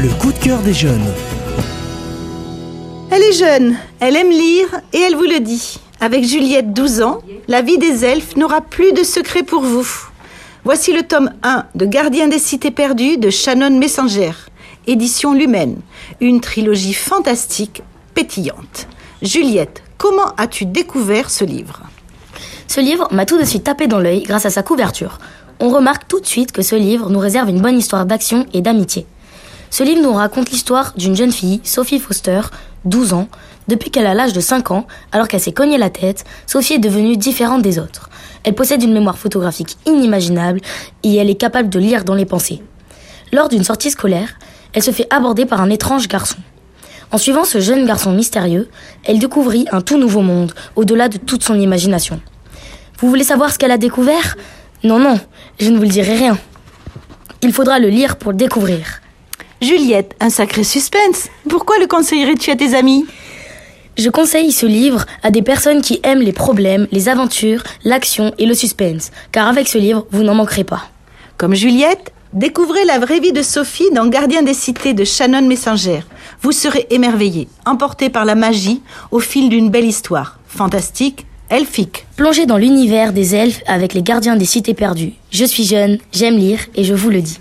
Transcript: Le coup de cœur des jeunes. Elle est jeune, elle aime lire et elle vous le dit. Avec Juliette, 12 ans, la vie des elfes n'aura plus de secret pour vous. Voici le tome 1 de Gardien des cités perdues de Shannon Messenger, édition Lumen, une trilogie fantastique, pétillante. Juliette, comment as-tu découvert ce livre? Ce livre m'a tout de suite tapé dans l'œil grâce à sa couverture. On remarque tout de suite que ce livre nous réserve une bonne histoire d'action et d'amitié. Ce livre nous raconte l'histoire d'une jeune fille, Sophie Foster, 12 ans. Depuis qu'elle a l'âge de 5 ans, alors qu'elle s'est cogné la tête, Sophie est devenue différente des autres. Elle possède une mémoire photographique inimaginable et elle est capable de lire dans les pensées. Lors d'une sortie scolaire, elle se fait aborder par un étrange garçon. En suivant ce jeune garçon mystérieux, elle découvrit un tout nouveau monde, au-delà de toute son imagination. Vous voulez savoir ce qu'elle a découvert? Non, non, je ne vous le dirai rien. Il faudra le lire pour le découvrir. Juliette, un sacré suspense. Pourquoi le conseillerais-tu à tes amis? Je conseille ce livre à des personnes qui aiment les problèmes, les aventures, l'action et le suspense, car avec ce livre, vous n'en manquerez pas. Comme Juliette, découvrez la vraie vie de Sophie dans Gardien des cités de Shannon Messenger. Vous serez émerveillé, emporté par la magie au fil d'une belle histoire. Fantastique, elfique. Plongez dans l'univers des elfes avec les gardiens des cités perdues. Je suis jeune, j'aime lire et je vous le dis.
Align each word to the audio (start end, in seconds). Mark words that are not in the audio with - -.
Le 0.00 0.10
coup 0.10 0.30
de 0.32 0.38
cœur 0.38 0.60
des 0.60 0.74
jeunes. 0.74 1.12
Elle 3.10 3.20
est 3.20 3.32
jeune, 3.32 3.76
elle 3.98 4.14
aime 4.14 4.30
lire 4.30 4.68
et 4.92 4.98
elle 5.00 5.16
vous 5.16 5.24
le 5.24 5.40
dit. 5.40 5.80
Avec 5.98 6.22
Juliette, 6.22 6.72
12 6.72 7.02
ans, 7.02 7.20
la 7.48 7.62
vie 7.62 7.78
des 7.78 8.04
elfes 8.04 8.36
n'aura 8.36 8.60
plus 8.60 8.92
de 8.92 9.02
secret 9.02 9.42
pour 9.42 9.62
vous. 9.62 9.88
Voici 10.62 10.92
le 10.92 11.02
tome 11.02 11.32
1 11.42 11.64
de 11.74 11.84
Gardien 11.84 12.28
des 12.28 12.38
cités 12.38 12.70
perdues 12.70 13.16
de 13.16 13.28
Shannon 13.28 13.76
Messenger, 13.76 14.30
édition 14.86 15.34
Lumen, 15.34 15.80
une 16.20 16.40
trilogie 16.40 16.94
fantastique, 16.94 17.82
pétillante. 18.14 18.86
Juliette, 19.20 19.82
comment 19.96 20.32
as-tu 20.36 20.64
découvert 20.64 21.28
ce 21.28 21.44
livre? 21.44 21.82
Ce 22.68 22.80
livre 22.80 23.08
m'a 23.10 23.26
tout 23.26 23.36
de 23.36 23.44
suite 23.44 23.64
tapé 23.64 23.88
dans 23.88 23.98
l'œil 23.98 24.22
grâce 24.22 24.46
à 24.46 24.50
sa 24.50 24.62
couverture. 24.62 25.18
On 25.58 25.70
remarque 25.70 26.06
tout 26.06 26.20
de 26.20 26.26
suite 26.26 26.52
que 26.52 26.62
ce 26.62 26.76
livre 26.76 27.10
nous 27.10 27.18
réserve 27.18 27.48
une 27.48 27.60
bonne 27.60 27.78
histoire 27.78 28.06
d'action 28.06 28.46
et 28.54 28.60
d'amitié. 28.60 29.04
Ce 29.70 29.82
livre 29.82 30.02
nous 30.02 30.12
raconte 30.12 30.50
l'histoire 30.50 30.94
d'une 30.96 31.14
jeune 31.14 31.32
fille, 31.32 31.60
Sophie 31.62 31.98
Foster, 31.98 32.40
12 32.84 33.12
ans. 33.12 33.28
Depuis 33.68 33.90
qu'elle 33.90 34.06
a 34.06 34.14
l'âge 34.14 34.32
de 34.32 34.40
5 34.40 34.70
ans, 34.70 34.86
alors 35.12 35.28
qu'elle 35.28 35.40
s'est 35.40 35.52
cogné 35.52 35.76
la 35.76 35.90
tête, 35.90 36.24
Sophie 36.46 36.74
est 36.74 36.78
devenue 36.78 37.16
différente 37.16 37.62
des 37.62 37.78
autres. 37.78 38.08
Elle 38.44 38.54
possède 38.54 38.82
une 38.82 38.94
mémoire 38.94 39.18
photographique 39.18 39.76
inimaginable 39.84 40.60
et 41.02 41.16
elle 41.16 41.28
est 41.28 41.34
capable 41.34 41.68
de 41.68 41.78
lire 41.78 42.04
dans 42.04 42.14
les 42.14 42.24
pensées. 42.24 42.62
Lors 43.32 43.48
d'une 43.48 43.64
sortie 43.64 43.90
scolaire, 43.90 44.38
elle 44.72 44.82
se 44.82 44.90
fait 44.90 45.06
aborder 45.12 45.44
par 45.44 45.60
un 45.60 45.70
étrange 45.70 46.08
garçon. 46.08 46.38
En 47.10 47.18
suivant 47.18 47.44
ce 47.44 47.60
jeune 47.60 47.86
garçon 47.86 48.12
mystérieux, 48.12 48.68
elle 49.04 49.18
découvrit 49.18 49.66
un 49.70 49.80
tout 49.82 49.98
nouveau 49.98 50.22
monde, 50.22 50.54
au-delà 50.76 51.08
de 51.08 51.18
toute 51.18 51.44
son 51.44 51.58
imagination. 51.58 52.20
Vous 53.00 53.08
voulez 53.08 53.24
savoir 53.24 53.52
ce 53.52 53.58
qu'elle 53.58 53.70
a 53.70 53.78
découvert? 53.78 54.36
Non, 54.82 54.98
non, 54.98 55.18
je 55.60 55.68
ne 55.70 55.76
vous 55.76 55.82
le 55.82 55.88
dirai 55.88 56.16
rien. 56.16 56.38
Il 57.42 57.52
faudra 57.52 57.78
le 57.78 57.88
lire 57.88 58.16
pour 58.16 58.32
le 58.32 58.38
découvrir. 58.38 59.00
Juliette, 59.60 60.14
un 60.20 60.30
sacré 60.30 60.62
suspense. 60.62 61.30
Pourquoi 61.48 61.78
le 61.78 61.88
conseillerais-tu 61.88 62.52
à 62.52 62.56
tes 62.56 62.76
amis? 62.76 63.06
Je 63.96 64.08
conseille 64.08 64.52
ce 64.52 64.66
livre 64.66 65.04
à 65.24 65.32
des 65.32 65.42
personnes 65.42 65.82
qui 65.82 65.98
aiment 66.04 66.20
les 66.20 66.32
problèmes, 66.32 66.86
les 66.92 67.08
aventures, 67.08 67.64
l'action 67.84 68.32
et 68.38 68.46
le 68.46 68.54
suspense, 68.54 69.10
car 69.32 69.48
avec 69.48 69.66
ce 69.66 69.78
livre, 69.78 70.06
vous 70.12 70.22
n'en 70.22 70.36
manquerez 70.36 70.62
pas. 70.62 70.88
Comme 71.36 71.56
Juliette, 71.56 72.12
découvrez 72.32 72.84
la 72.84 73.00
vraie 73.00 73.18
vie 73.18 73.32
de 73.32 73.42
Sophie 73.42 73.90
dans 73.92 74.06
Gardien 74.06 74.42
des 74.42 74.54
cités 74.54 74.94
de 74.94 75.02
Shannon 75.02 75.42
Messenger. 75.42 76.02
Vous 76.40 76.52
serez 76.52 76.86
émerveillé, 76.90 77.48
emporté 77.66 78.10
par 78.10 78.24
la 78.24 78.36
magie 78.36 78.80
au 79.10 79.18
fil 79.18 79.48
d'une 79.48 79.70
belle 79.70 79.86
histoire. 79.86 80.38
Fantastique, 80.46 81.26
elfique. 81.50 82.06
Plongez 82.16 82.46
dans 82.46 82.58
l'univers 82.58 83.12
des 83.12 83.34
elfes 83.34 83.62
avec 83.66 83.92
les 83.92 84.02
gardiens 84.02 84.36
des 84.36 84.44
cités 84.44 84.74
perdues. 84.74 85.14
Je 85.32 85.44
suis 85.44 85.64
jeune, 85.64 85.98
j'aime 86.12 86.36
lire 86.36 86.60
et 86.76 86.84
je 86.84 86.94
vous 86.94 87.10
le 87.10 87.22
dis. 87.22 87.36